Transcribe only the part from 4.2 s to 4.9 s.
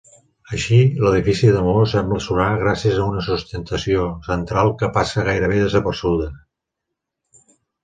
central